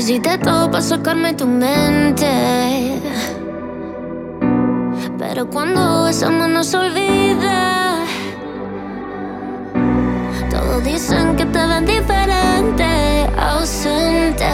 [0.00, 2.26] Hiciste todo para sacarme tu mente.
[5.18, 7.96] Pero cuando besamos no se olvida.
[10.50, 14.50] Todos dicen que te ven diferente, ausente.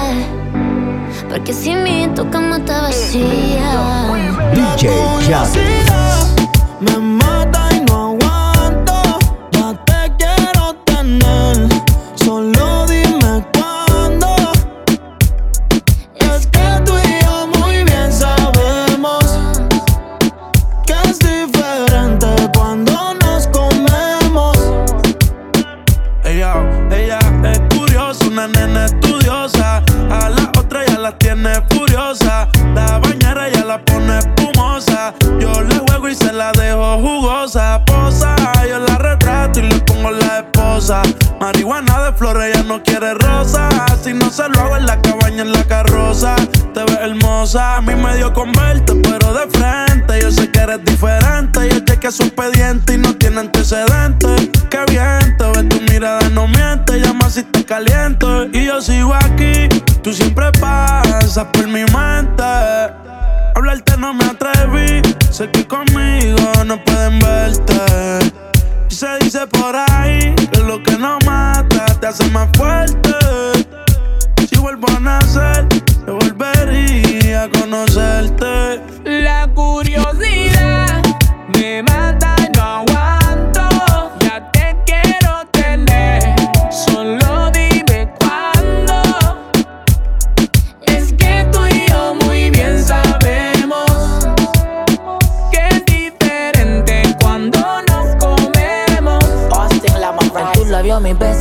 [1.30, 3.70] Porque sin mí tu cama está vacía.
[4.52, 4.90] DJ
[5.28, 5.56] Jazz.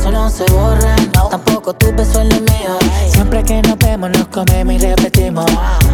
[0.06, 2.78] Besos no se borran Tampoco tu beso en los míos
[3.16, 5.46] Siempre que nos vemos nos comemos y repetimos.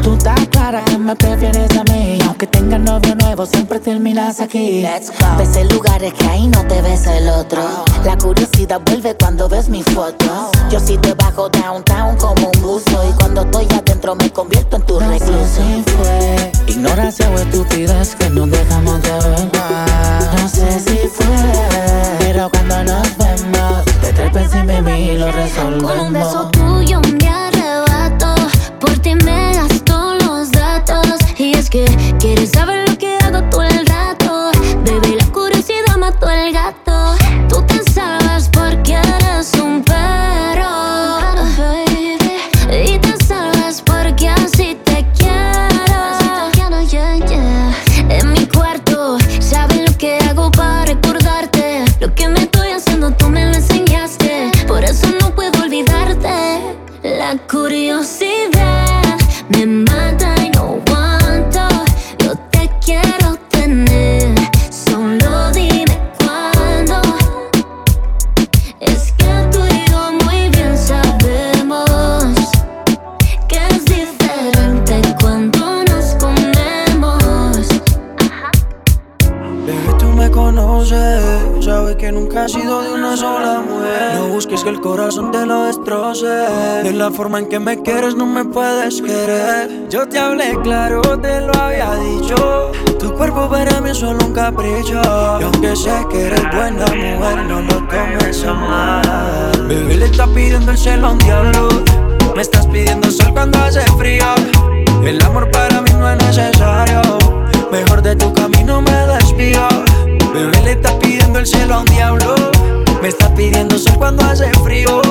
[0.02, 2.18] Tú estás clara que me prefieres a mí.
[2.26, 4.84] Aunque tengas novio nuevo siempre terminas aquí.
[5.38, 7.62] Ves en lugares que ahí no te ves el otro.
[8.04, 10.50] La curiosidad vuelve cuando ves mis fotos.
[10.70, 13.08] Yo sí te bajo downtown como un buzo.
[13.08, 16.52] Y cuando estoy adentro me convierto en tu recluso si fue.
[16.66, 19.50] Ignorancia o estupidez que nos dejamos de ver
[20.36, 21.26] No sé si fue.
[22.18, 23.61] Pero cuando nos vemos
[24.34, 28.34] Encima de mí y lo Con un beso resolvemos tuyo me arrebato.
[28.80, 31.18] Por ti me gasto los datos.
[31.38, 31.84] Y es que
[32.18, 32.81] quieres saber
[85.46, 86.26] lo destroce.
[86.26, 89.88] De la forma en que me quieres, no me puedes querer.
[89.88, 92.72] Yo te hablé claro, te lo había dicho.
[92.98, 95.00] Tu cuerpo para mí es solo un capricho.
[95.40, 99.66] Y aunque sé que eres buena mujer, no lo tomes a mal.
[99.68, 101.68] Bebé, le está pidiendo el cielo a un diablo.
[102.36, 104.26] Me estás pidiendo sol cuando hace frío.
[105.04, 107.00] El amor para mí no es necesario.
[107.70, 109.66] Mejor de tu camino me desvío.
[110.32, 112.34] Bebé le está pidiendo el cielo a un diablo.
[113.02, 115.02] Me está pidiendo sol cuando hace frío.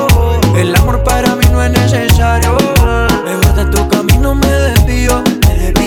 [0.55, 2.55] El amor para mí no es necesario.
[3.25, 5.21] Mejor de tu camino me desvío.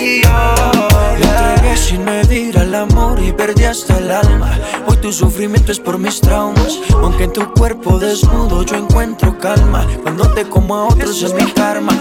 [0.05, 4.51] Entregué sin medir al amor y perdí hasta el alma.
[4.87, 6.79] Hoy tu sufrimiento es por mis traumas.
[6.93, 9.87] Aunque en tu cuerpo desnudo yo encuentro calma.
[10.03, 11.99] Cuando te como a otros es mi karma.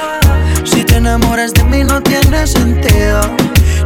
[0.65, 3.23] Si te enamoras de mí no tiene sentido.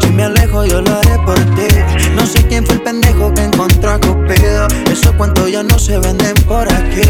[0.01, 1.69] Si me alejo yo lo haré por ti
[2.15, 5.99] No sé quién fue el pendejo que encontró a Cupido Esos cuentos ya no se
[5.99, 7.03] venden por aquí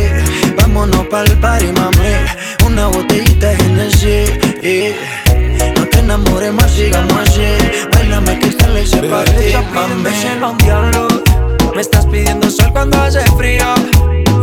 [0.56, 5.27] Vámonos pa'l party, mami Una botellita de Genesis
[5.76, 7.43] No te enamores más, sigamos así.
[7.93, 10.10] Bailame que esta ley se mami.
[10.10, 11.08] Cielo un diablo
[11.75, 13.64] Me estás pidiendo sol cuando hace frío.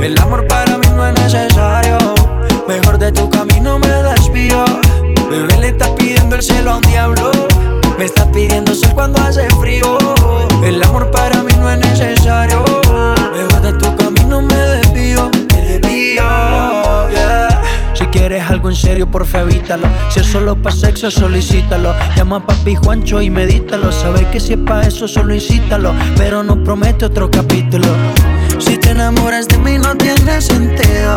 [0.01, 1.97] El amor para mí no es necesario.
[2.67, 4.65] Mejor de tu camino me desvío
[5.29, 7.31] Bebé le está pidiendo el cielo a un diablo.
[7.97, 9.97] Me está pidiendo sol cuando hace frío.
[10.63, 12.63] El amor para mí no es necesario.
[13.33, 16.23] Mejor de tu camino me desvío Me desvío,
[18.27, 19.87] quieres algo en serio, por evítalo.
[20.09, 21.93] Si es solo pa' sexo, solicítalo.
[22.15, 23.91] Llama a papi Juancho y medítalo.
[23.91, 25.93] Sabes que si es pa' eso, solo incítalo.
[26.17, 27.87] Pero no promete otro capítulo.
[28.57, 31.15] Si te enamoras de mí, no tiene sentido.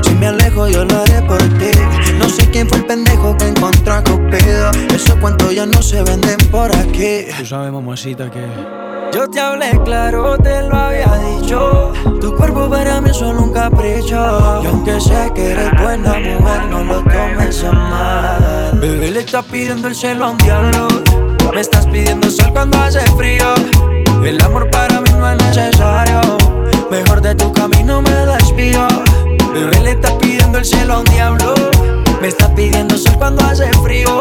[0.00, 1.70] Si me alejo, yo lo haré por ti.
[2.18, 4.70] No sé quién fue el pendejo que encontró a Cupido.
[4.94, 7.26] Esos cuentos ya no se venden por aquí.
[7.38, 8.97] Tú sabes, mamacita, que.
[9.12, 11.92] Yo te hablé claro, te lo había dicho.
[12.20, 14.60] Tu cuerpo para mí es solo un capricho.
[14.62, 18.78] Y aunque sé que eres buena mujer, no lo tomes a mal.
[18.80, 20.88] Bebé, le estás pidiendo el cielo a un diablo.
[21.54, 23.54] Me estás pidiendo sol cuando hace frío.
[24.22, 26.20] El amor para mí no es necesario.
[26.90, 28.86] Mejor de tu camino me despido.
[29.54, 31.54] Bebé, le estás pidiendo el cielo a un diablo.
[32.20, 34.20] Me estás pidiendo sol cuando hace frío.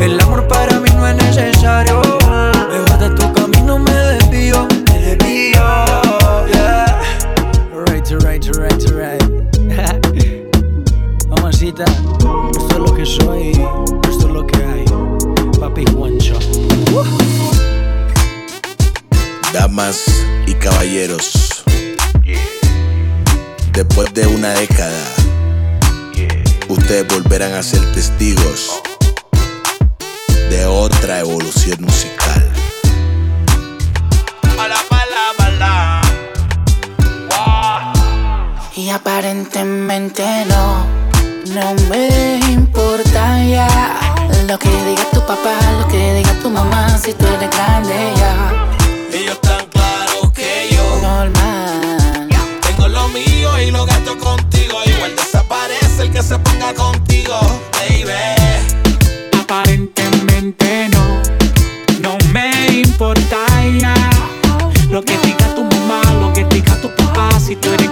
[0.00, 2.21] El amor para mí no es necesario.
[11.72, 13.50] Esto es lo que soy,
[14.10, 14.84] esto es lo que hay.
[15.58, 16.38] Papi Juancho.
[19.54, 20.04] Damas
[20.46, 21.64] y caballeros,
[23.72, 25.02] después de una década,
[26.68, 28.82] ustedes volverán a ser testigos
[30.50, 32.52] de otra evolución musical.
[38.74, 40.91] Y aparentemente no,
[41.54, 43.68] no me importa ya.
[44.48, 48.68] Lo que diga tu papá, lo que diga tu mamá Si tú eres grande ya.
[49.12, 52.28] Ellos tan claros que yo Normal.
[52.62, 54.78] Tengo lo mío y lo gasto contigo.
[54.84, 57.38] Igual desaparece el que se ponga contigo,
[57.72, 58.12] baby.
[59.40, 61.22] Aparentemente no,
[62.00, 63.36] no me importa
[63.78, 63.94] ya.
[64.90, 67.91] Lo que diga tu mamá, lo que diga tu papá Si tú eres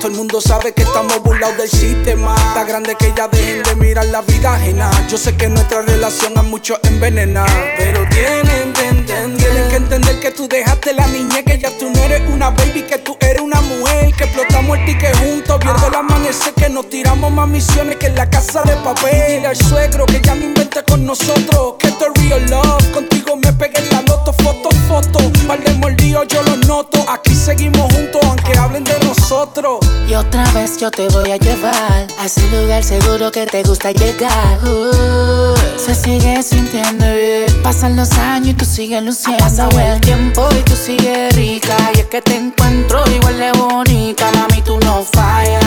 [0.00, 2.34] todo el mundo sabe que estamos burlados del sistema.
[2.34, 4.90] Está grande que ya dejen de mirar la vida ajena.
[5.10, 7.44] Yo sé que nuestra relación a muchos envenena.
[7.76, 11.90] Pero tienen que entender, tienen que entender que tú dejaste la niñez, que ya tú
[11.90, 15.86] no eres una baby, que tú eres una mujer, que explotamos el ticket juntos, viendo
[15.86, 19.22] el amanecer, que nos tiramos más misiones que en la casa de papel.
[19.28, 22.92] Dile al suegro que ya no invente con nosotros, que esto es real love.
[22.92, 25.18] Contigo me pegué en la loto, foto, foto.
[25.46, 27.04] Par de mordidos yo lo noto.
[27.06, 28.22] Aquí seguimos juntos,
[30.06, 33.90] Y otra vez yo te voy a llevar a ese lugar seguro que te gusta
[33.90, 34.58] llegar.
[34.62, 37.62] Uh, se sigue sintiendo bien.
[37.62, 39.42] Pasan los años y tú sigues luciendo.
[39.42, 41.74] Pasa el tiempo y tú sigues rica.
[41.94, 44.30] Y es que te encuentro igual de bonita.
[44.32, 45.64] Mami, tú no fallas.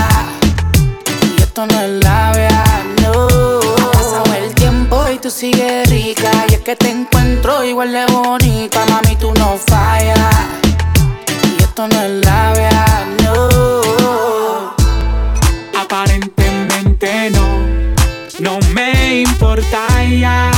[1.35, 2.63] Y esto no es labia,
[3.01, 3.27] no.
[3.87, 6.29] Ha pasado el tiempo y tú sigues rica.
[6.47, 8.85] Y es que te encuentro igual de bonita.
[8.85, 10.35] Mami, tú no fallas.
[11.57, 13.52] Y esto no es labia, no.
[17.01, 17.57] No,
[18.39, 20.51] no me importa ya.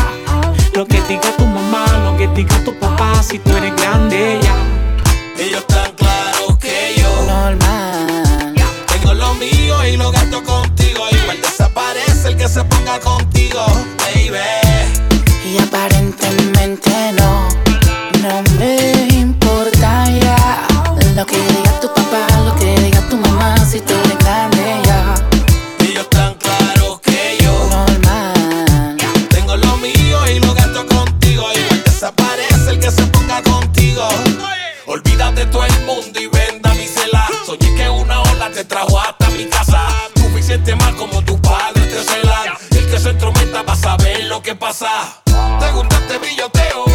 [0.73, 4.55] Lo que diga tu mamá, lo que diga tu papá Si tú eres grande ya.
[5.41, 8.53] Ellos tan claros que yo Normal.
[8.87, 11.05] Tengo lo mío y lo gasto contigo.
[11.09, 13.65] Igual desaparece el que se ponga contigo,
[13.99, 14.37] baby.
[15.45, 17.47] Y aparentemente no,
[18.21, 20.67] no me importa ya.
[21.15, 23.93] Lo que diga tu papá, lo que diga tu mamá Si tú
[35.35, 37.27] Olvídate todo el mundo y venda mi cela.
[37.45, 39.85] Soñé que una ola te trajo hasta mi casa.
[40.15, 42.55] Suficiente mal como tu padre te celan.
[42.71, 45.21] El que se entrometa va a saber lo que pasa.
[45.25, 46.94] ¿Te gusta este brilloteo?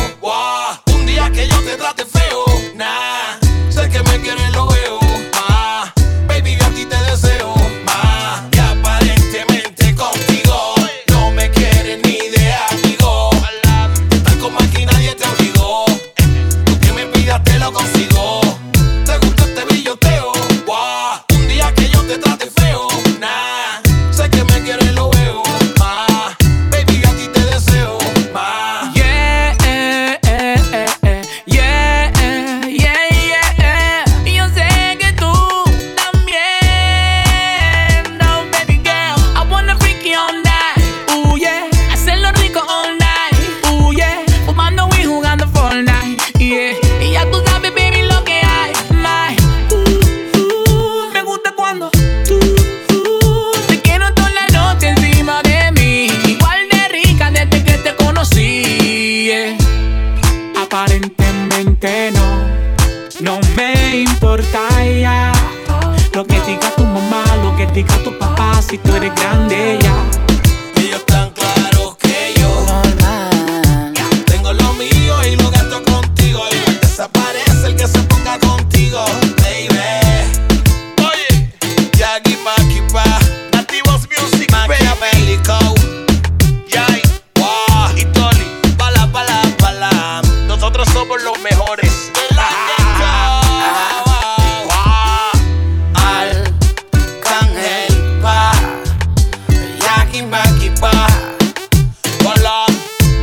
[100.28, 101.16] Maki Maki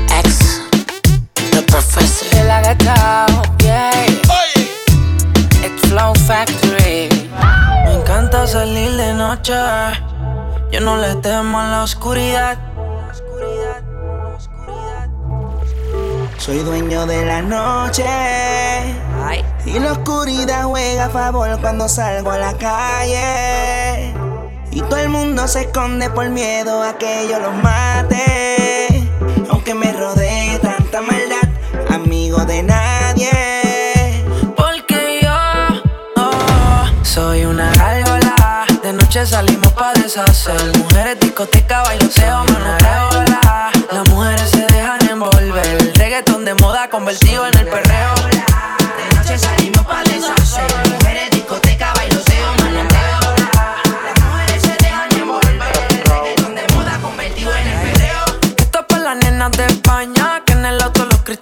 [0.09, 0.59] Ex,
[1.51, 2.25] the professor.
[5.87, 7.09] Flow Factory.
[7.85, 9.53] Me encanta salir de noche.
[10.71, 12.57] Yo no le temo a la oscuridad.
[16.37, 18.05] Soy dueño de la noche.
[19.65, 24.26] Y la oscuridad juega a favor cuando salgo a la calle.
[24.77, 29.09] Y todo el mundo se esconde por miedo a que yo los mate.
[29.49, 31.49] Aunque me rodee tanta maldad,
[31.89, 34.23] amigo de nadie.
[34.55, 35.33] Porque yo
[36.17, 38.67] oh, soy una gárgola.
[38.83, 40.77] De noche salimos pa' deshacer.
[40.77, 43.25] Mujeres, discoteca, bailoteo, manoteo.
[43.91, 45.91] Las mujeres se dejan envolver.
[45.95, 48.13] Reggaeton de moda convertido en el perreo.
[48.29, 50.06] De noche salimos pa'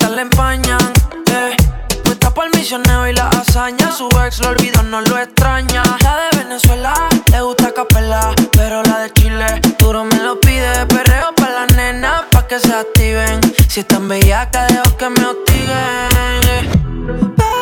[0.03, 0.93] empañan.
[1.27, 1.55] Eh.
[2.03, 5.83] Puesta por misionero y la hazaña, su ex lo olvidó, no lo extraña.
[6.01, 6.93] La de Venezuela
[7.31, 10.85] le gusta capela, pero la de Chile duro me lo pide.
[10.87, 13.39] Perreo para las nenas, pa' que se activen.
[13.67, 16.45] Si están bellacas, dejo que me hostiguen.
[17.35, 17.54] Pero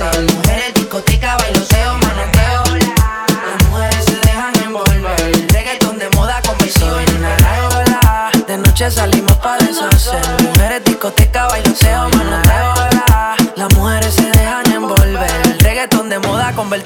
[0.00, 2.62] Mujeres, discoteca, bailoteo, manoteo.
[2.76, 5.50] Las mujeres se dejan envolver.
[5.52, 8.30] Reggaeton de moda convertido en una.
[8.46, 10.20] De noche salimos pa' deshacer.
[10.40, 12.47] Mujeres, discoteca, bailoteo, manoteo.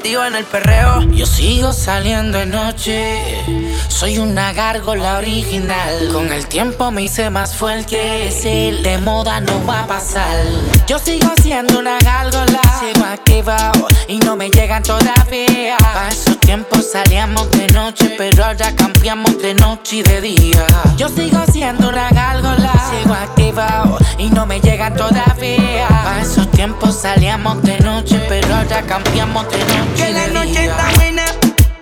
[0.03, 1.03] Convertido en el perreo.
[1.13, 3.45] Yo sigo saliendo de noche,
[3.89, 6.09] soy una gárgola original.
[6.13, 10.45] Con el tiempo me hice más fuerte, decir de moda no va a pasar.
[10.89, 15.77] Yo sigo siendo una gárgola, sigo activado y no me llegan todavía.
[15.79, 20.67] A esos tiempos salíamos de noche, pero ahora cambiamos de noche y de día.
[20.97, 25.87] Yo sigo siendo una gárgola, sigo activado y no me llegan todavía.
[25.89, 30.91] A esos tiempos salíamos de noche, pero ahora cambiamos de noche Que la noche está
[30.97, 31.25] buena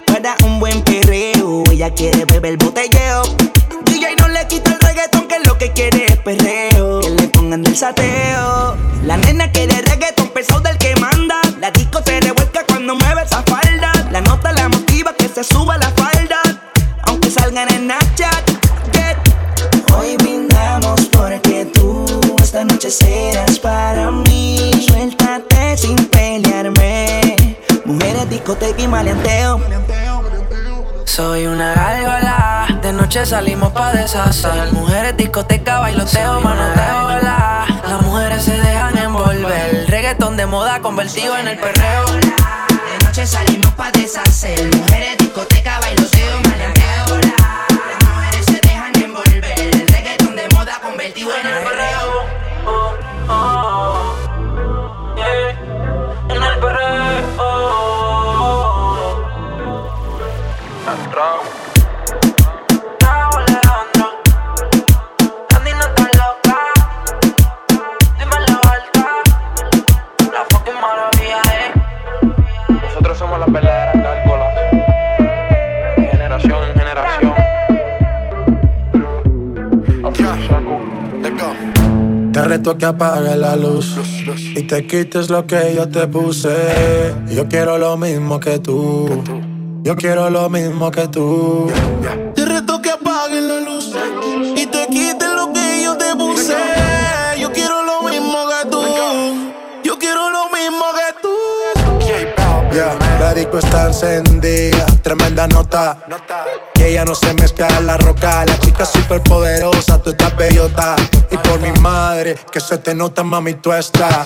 [0.06, 1.62] para un buen perreo.
[1.70, 3.22] Ella quiere beber botelleo.
[3.84, 7.00] DJ no le quita el reggaetón, que lo que quiere es perreo.
[7.00, 8.76] Que le pongan del sateo.
[9.04, 11.40] La nena quiere reggaetón pesado del que manda.
[11.60, 13.92] La disco se revuelca cuando mueve esa falda.
[14.10, 16.40] La nota la motiva que se suba la falda.
[17.04, 18.50] Aunque salgan en Snapchat.
[18.92, 19.22] Yeah.
[19.96, 22.04] Hoy brindamos porque tú
[22.42, 24.29] esta noche serás para mí.
[28.30, 29.60] Discoteca y maleanteo.
[31.04, 34.72] Soy una gárgola, de noche salimos pa' deshacer.
[34.72, 37.20] Mujeres, discoteca, bailoteo, manoteo.
[37.22, 37.66] la.
[37.88, 39.84] Las mujeres se dejan envolver.
[39.88, 42.06] Reggaeton de moda convertido en el perreo.
[42.06, 44.74] De noche salimos pa' deshacer.
[44.76, 47.18] Mujeres, discoteca, bailoteo, maleanteo.
[47.18, 49.60] Las mujeres se dejan envolver.
[49.60, 52.09] El reggaetón de moda convertido en el perreo.
[82.32, 83.96] Te reto que apagues la luz
[84.56, 87.14] y te quites lo que yo te puse.
[87.28, 89.39] Yo quiero lo mismo que tú.
[89.82, 91.70] Yo quiero lo mismo que tú.
[92.34, 93.94] Te reto que apagues la luz
[94.54, 96.54] y te quites lo que yo te puse.
[97.38, 98.82] Yo quiero lo mismo que tú.
[99.82, 101.34] Yo quiero lo mismo que tú.
[102.74, 105.98] Ya, la disco está encendida, tremenda nota.
[106.74, 108.44] Que ella no se mezcla en la roca.
[108.44, 110.94] La chica súper poderosa, tú estás bellota.
[111.30, 114.24] Y por mi madre, que se te nota, mami, tú estás.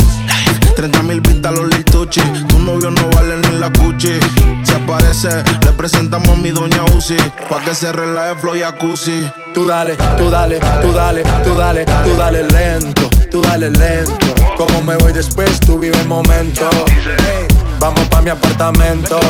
[0.75, 2.21] 30 mil vistas los lituchi.
[2.49, 4.19] Tu novio no vale ni la cuchi.
[4.65, 7.17] Se aparece, le presentamos a mi doña Uzi.
[7.49, 9.31] Pa' que se relaje flow y jacuzzi.
[9.53, 14.35] Tú dale, tú dale, tú dale, tú dale, tú dale lento, tú dale lento.
[14.57, 16.69] Como me voy después, tú vive el momento.
[16.89, 17.47] Ey,
[17.79, 19.21] vamos pa' mi apartamento.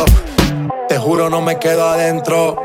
[0.88, 2.56] Te juro, no me quedo adentro.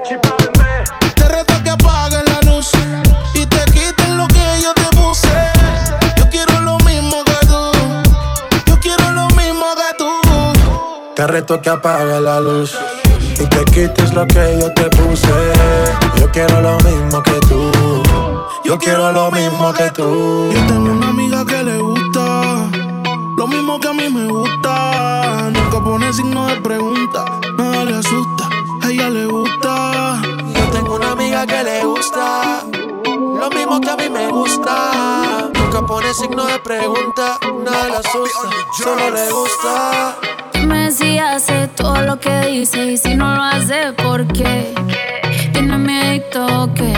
[1.15, 2.71] Te reto que apagues la luz
[11.19, 12.73] Te que apague la luz
[13.33, 15.27] y te quites lo que yo te puse.
[16.15, 17.71] Yo quiero lo mismo que tú.
[18.63, 20.49] Yo quiero lo mismo que tú.
[20.53, 22.69] Yo tengo una amiga que le gusta
[23.35, 25.49] lo mismo que a mí me gusta.
[25.51, 27.25] Nunca pone signo de pregunta,
[27.57, 28.49] nada le asusta.
[28.81, 30.21] A ella le gusta.
[30.55, 32.63] Yo tengo una amiga que le gusta
[33.03, 35.49] lo mismo que a mí me gusta.
[35.53, 38.49] Nunca pone signo de pregunta, nada le asusta.
[38.77, 40.38] Solo le gusta.
[40.69, 44.71] Dime si hace todo lo que dice y si no lo hace, ¿por qué?
[45.51, 46.93] Tiene miedo que,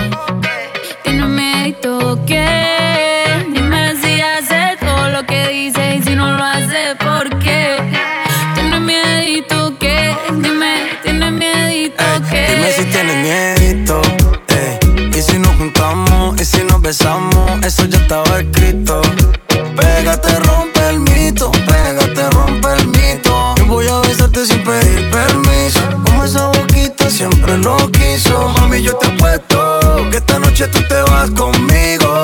[1.04, 2.46] tiene miedo que.
[3.54, 7.78] Dime si hace todo lo que dice y si no lo hace, ¿por qué?
[8.56, 12.48] Tiene miedo que, dime, tiene miedo que.
[12.54, 14.02] Dime si tienes miedo,
[14.50, 14.80] eh.
[15.18, 17.31] Y si nos juntamos y si nos besamos
[30.52, 32.21] noche tú te vas conmigo.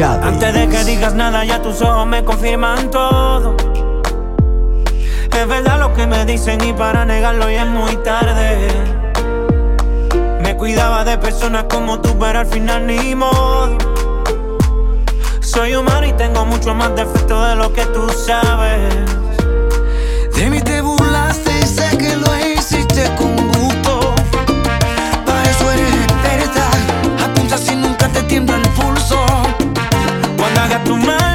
[0.00, 3.56] Antes de que digas nada, ya tus ojos me confirman todo.
[5.36, 8.68] Es verdad lo que me dicen y para negarlo ya es muy tarde.
[10.40, 13.76] Me cuidaba de personas como tú, pero al final ni modo.
[15.40, 18.94] Soy humano y tengo mucho más defecto de lo que tú sabes.
[20.36, 24.14] De mí te burlaste y sé que lo hiciste con gusto.
[25.26, 26.70] Para eso eres experta.
[27.24, 28.67] Apunta si nunca te tiemblan
[30.58, 31.27] haga tu mano.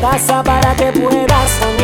[0.00, 1.79] casa para que puedas.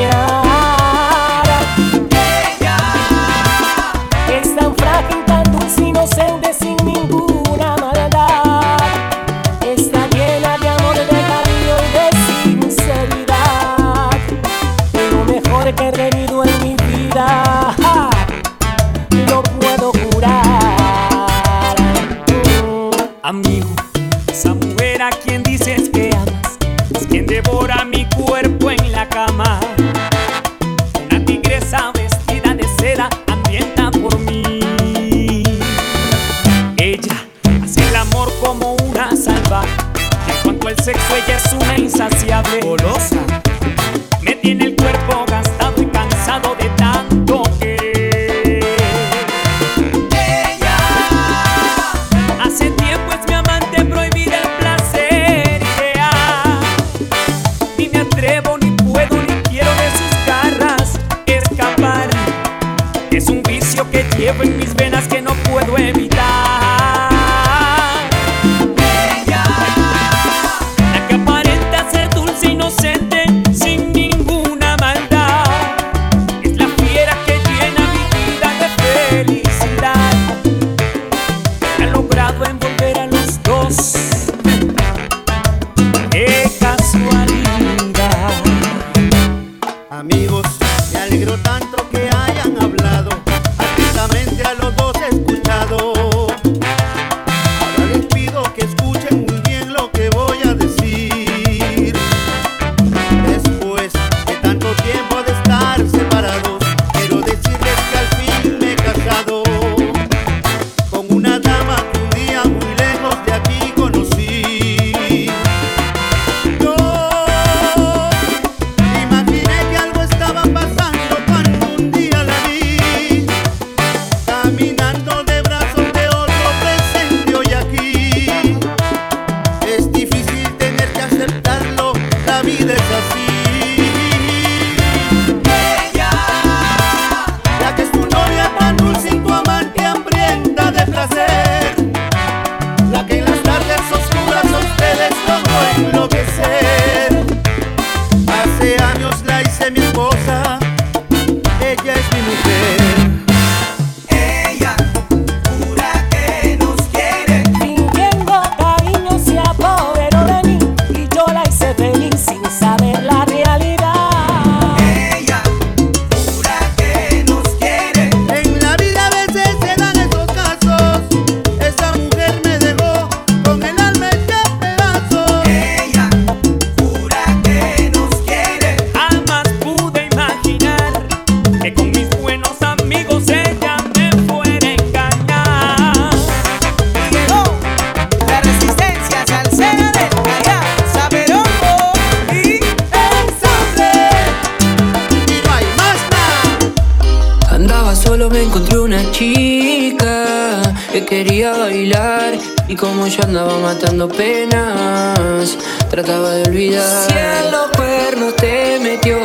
[202.68, 205.56] y como yo andaba matando penas,
[205.88, 207.06] trataba de olvidar.
[207.08, 209.18] Si en los cuernos te metió,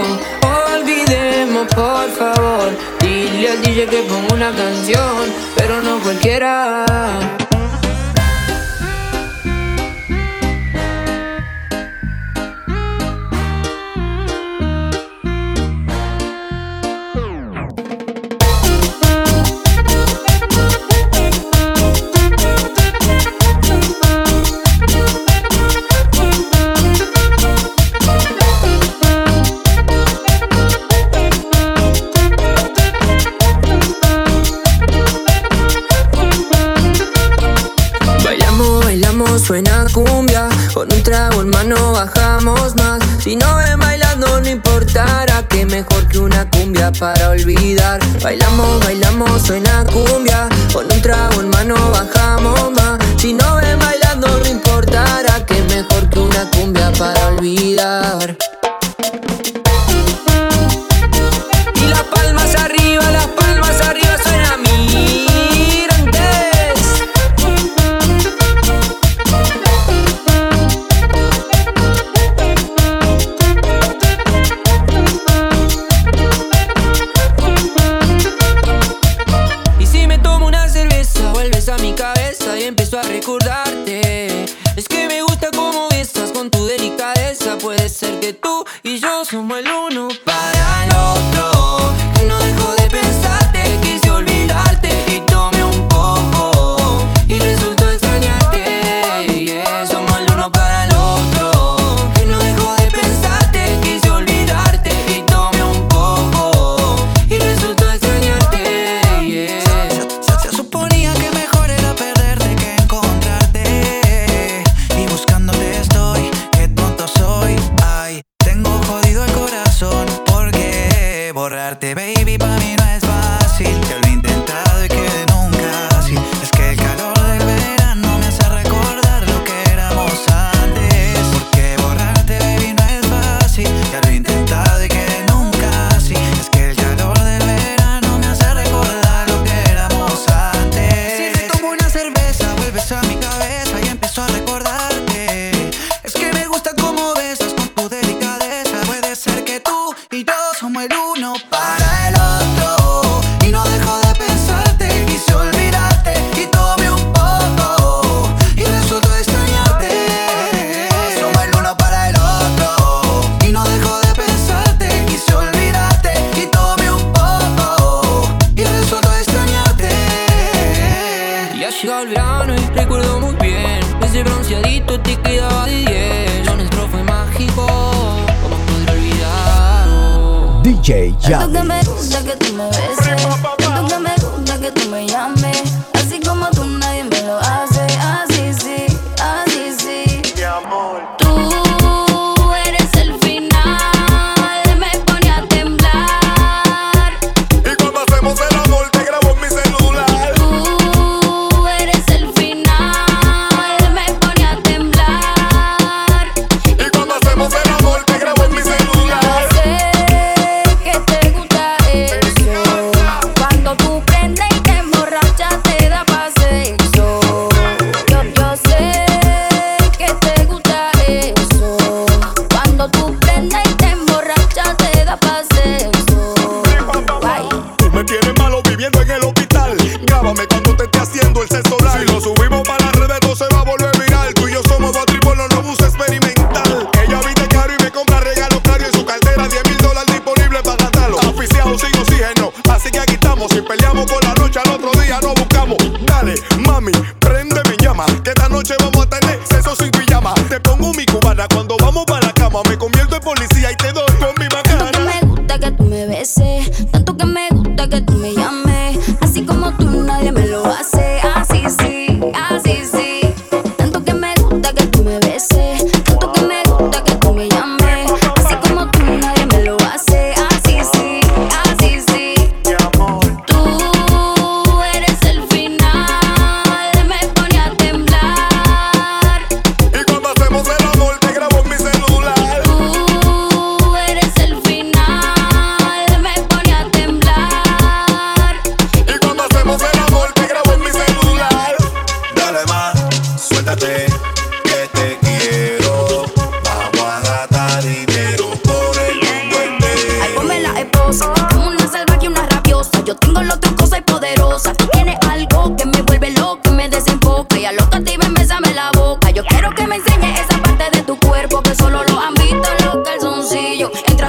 [0.75, 2.69] olvidemos por favor.
[2.99, 7.40] Dile al DJ que ponga una canción, pero no cualquiera.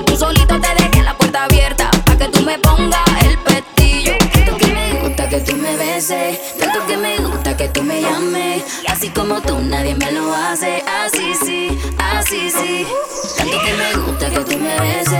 [0.00, 1.90] tú solito te dejé la puerta abierta.
[2.06, 4.12] Pa' que tú me pongas el pestillo.
[4.32, 6.38] Tanto que me gusta que tú me beses.
[6.58, 8.62] Tanto que me gusta que tú me llames.
[8.88, 10.82] Así como tú, nadie me lo hace.
[11.04, 12.86] Así sí, así sí.
[13.36, 15.11] Tanto que me gusta que tú me beses.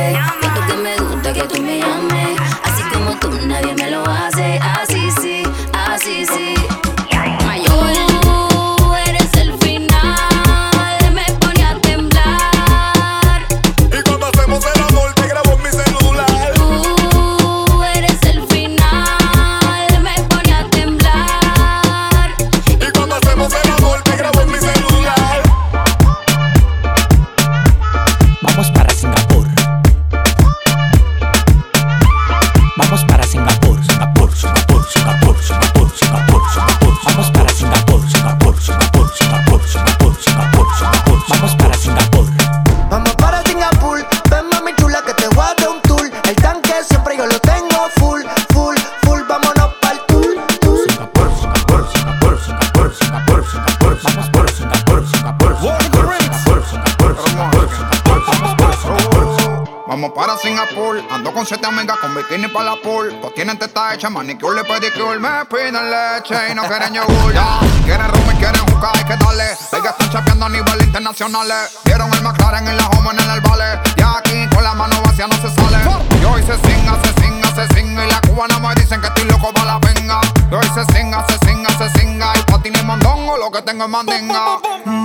[62.52, 63.16] Para la pool.
[63.20, 65.18] Pues tienen teta hecha, manicure pedicure.
[65.18, 67.32] Me piden leche y no quieren yogur.
[67.32, 69.44] Ya, quieren rum y quieren jugar, hay que darle.
[69.44, 71.48] Ellas están chapeando a nivel internacional.
[71.84, 73.80] Vieron el McLaren en la home en el vale.
[73.96, 75.78] Y aquí con la mano vacía no se sale.
[76.20, 78.06] Y hoy se singa, se singa, se singa.
[78.06, 80.20] Y la cubana me dicen que estoy loco para la venga.
[80.50, 82.32] Y hoy se singa, se singa, se singa.
[82.36, 84.58] Y pa' ti ni mondongo, lo que tengo es mandinga.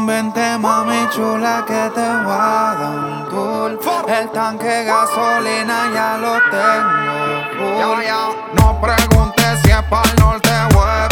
[0.05, 6.06] Vente mami chula que te voy a dar un tour El tanque gasolina ya
[6.51, 8.57] tengo full.
[8.61, 11.06] No preguntes si es para norte o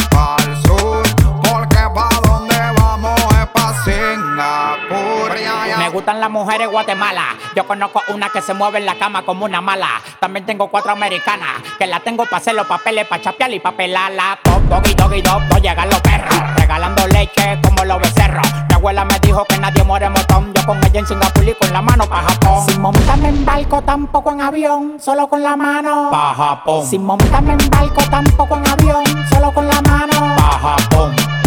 [6.05, 7.35] gustan las mujeres Guatemala.
[7.55, 9.89] Yo conozco una que se mueve en la cama como una mala.
[10.19, 13.71] También tengo cuatro americanas que la tengo para hacer los papeles, para chapear y pa'
[13.71, 14.37] pelarla.
[14.43, 16.35] Top, doggy, doggy, dog, no llegan los perros.
[16.57, 18.45] Regalando leche como los becerros.
[18.69, 20.53] Mi abuela me dijo que nadie muere motón.
[20.53, 22.69] Yo con ella en Singapur y con la mano pa' Japón.
[22.69, 26.09] Sin montarme en barco, tampoco en avión, solo con la mano.
[26.11, 26.85] Pa' Japón.
[26.85, 29.03] Sin montarme en barco, tampoco en avión,
[29.33, 30.35] solo con la mano.
[30.37, 31.44] Pa' Japón.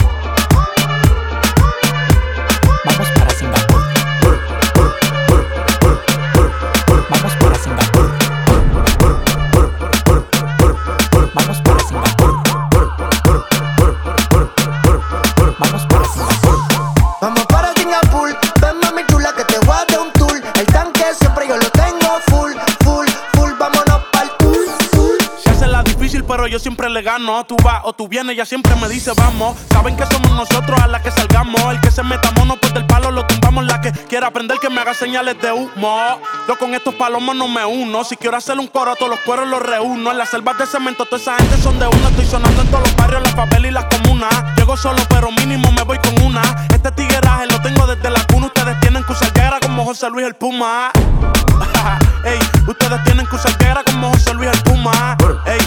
[26.50, 27.44] Yo siempre le gano.
[27.44, 29.56] Tú vas o tú vienes, ella siempre me dice vamos.
[29.70, 31.60] Saben que somos nosotros a la que salgamos.
[31.70, 33.64] El que se meta mono, pues del palo lo tumbamos.
[33.66, 36.20] La que quiera aprender que me haga señales de humo.
[36.46, 38.04] Yo con estos palomos no me uno.
[38.04, 40.10] Si quiero hacer un coro, todos los cueros los reúno.
[40.10, 42.08] En las selvas de cemento, toda esa gente son de uno.
[42.08, 44.56] Estoy sonando en todos los barrios, las favelas y las comunas.
[44.56, 46.42] Llego solo, pero mínimo me voy con una.
[46.72, 48.46] Este tigueraje lo tengo desde la cuna.
[48.46, 50.90] Ustedes tienen que usar guerra como José Luis el Puma.
[52.24, 55.16] Ey, ustedes tienen que usar guerra como José Luis el Puma.
[55.46, 55.58] Ey,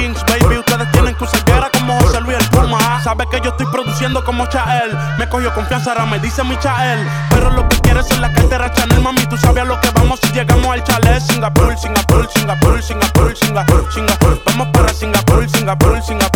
[0.00, 3.02] Kings, baby, ustedes tienen que usar guerra como José Luis el Puma.
[3.04, 4.96] Sabe que yo estoy produciendo como Chael.
[5.18, 7.06] Me cogió confianza, ahora me dice mi Chael.
[7.28, 9.26] Pero lo que quieres es la cartera Chanel, mami.
[9.26, 11.20] Tú sabes a lo que vamos si llegamos al chalet.
[11.20, 14.42] Singapur, Singapur, Singapur, Singapur, Singapur, Singapur.
[14.46, 16.29] Vamos para Singapur, Singapur, Singapur, Singapur,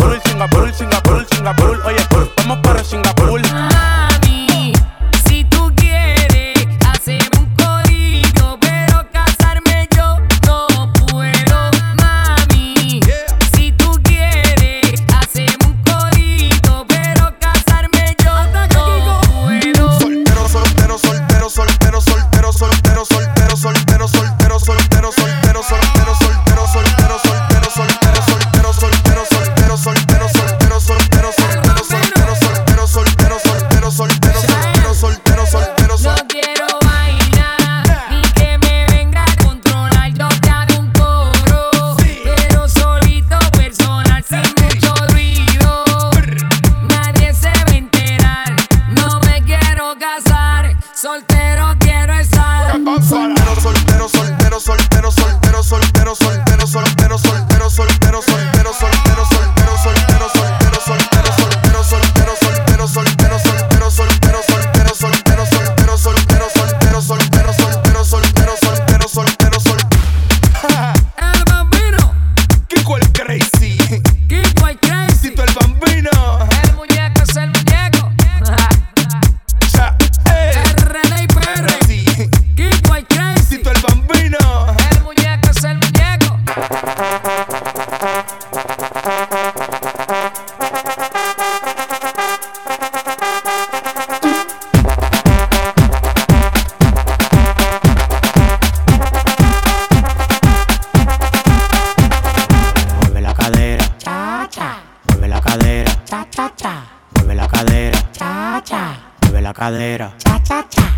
[106.05, 106.83] cha, cha, cha,
[107.15, 110.13] mueve la cadera, cha, cha, mueve la cadera.
[110.17, 110.94] cha, cha, cha.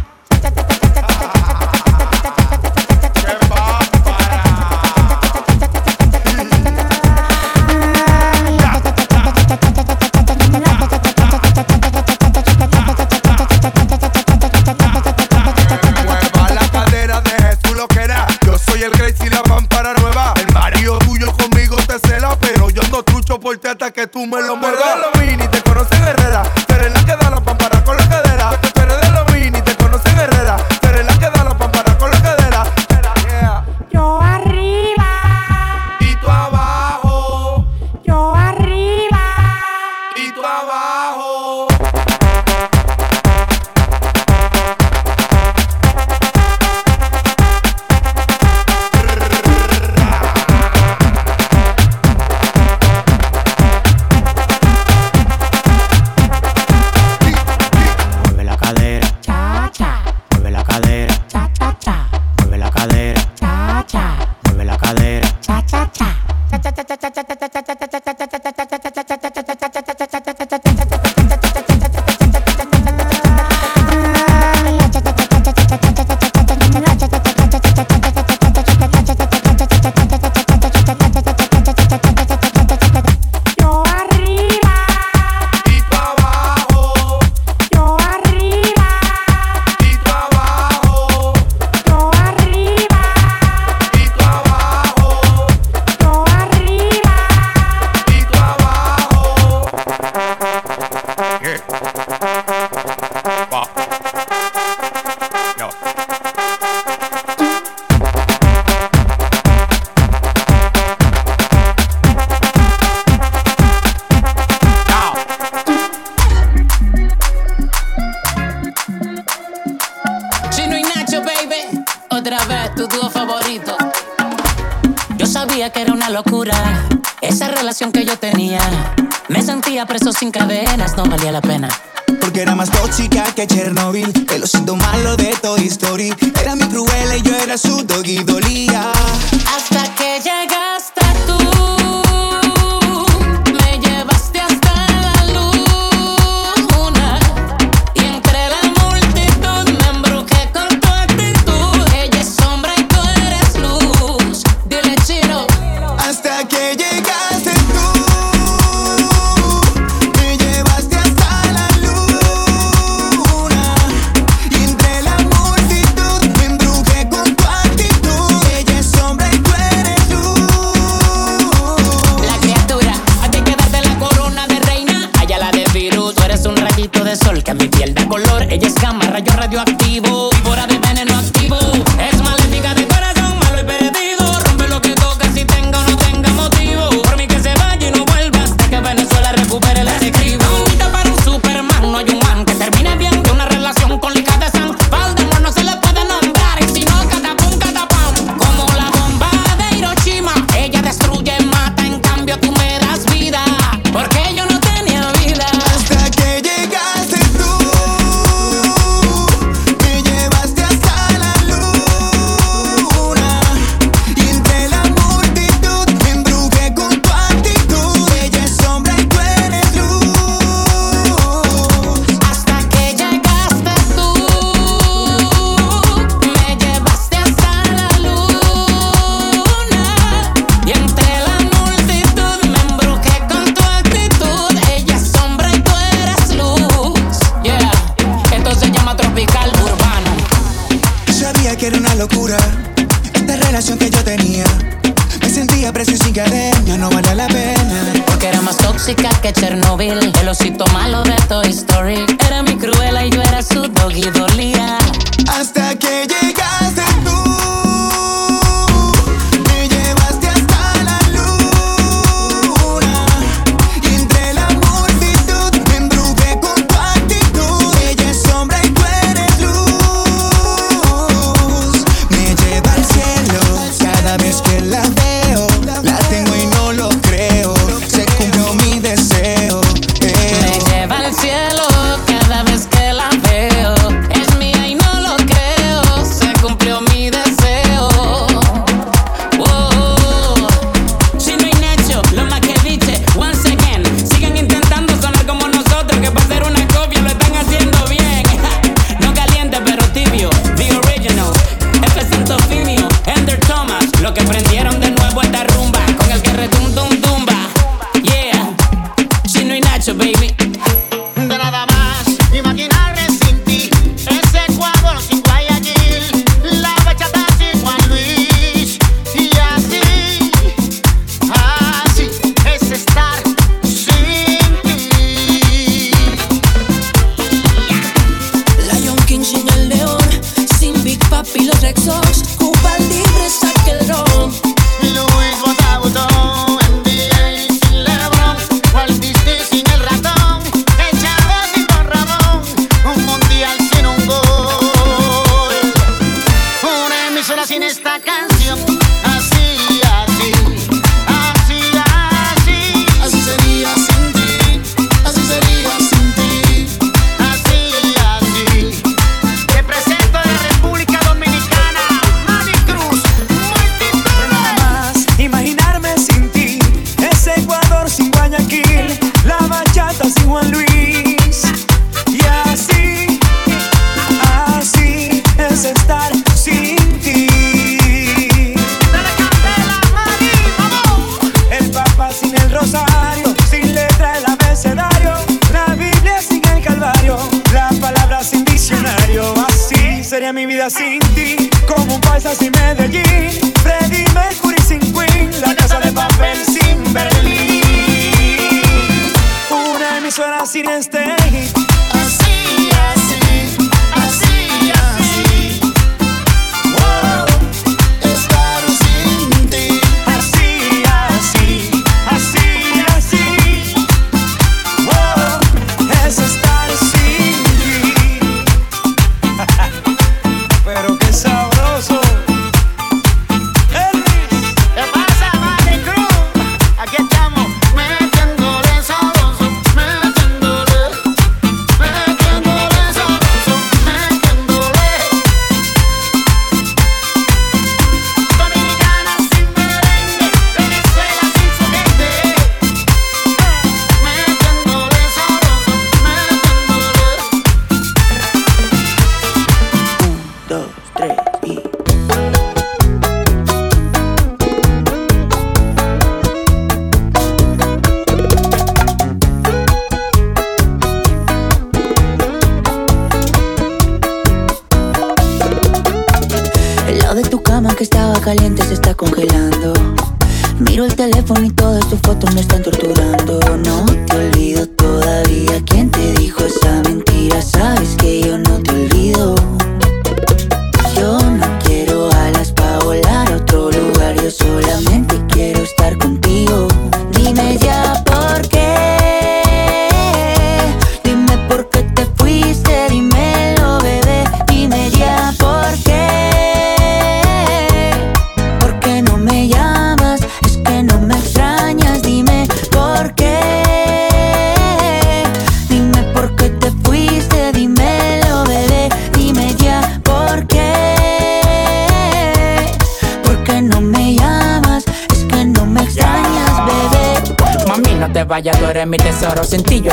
[23.88, 25.17] Hasta que tú me lo muevas.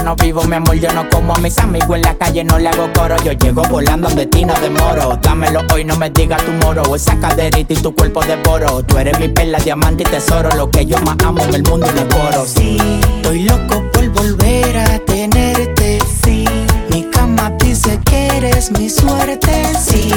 [0.04, 2.68] no vivo, mi amor, yo no como a mis amigos en la calle, no le
[2.68, 3.16] hago coro.
[3.24, 5.18] Yo llego volando donde ti no demoro.
[5.22, 6.94] Dámelo hoy, no me digas tu moro.
[6.94, 8.82] Esa caderita y tu cuerpo de poro.
[8.84, 10.50] Tú eres mi perla, diamante y tesoro.
[10.56, 12.48] Lo que yo más amo en el mundo y los.
[12.48, 12.76] Sí,
[13.16, 15.98] estoy loco por volver a tenerte.
[16.22, 16.44] Sí,
[16.90, 19.72] mi cama dice que eres mi suerte.
[19.82, 20.10] Sí,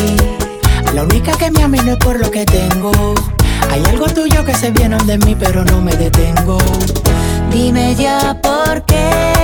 [0.94, 2.92] la única que me ama no es por lo que tengo.
[3.72, 6.58] Hay algo tuyo que se viene de mí, pero no me detengo.
[7.52, 9.37] Dime ya por qué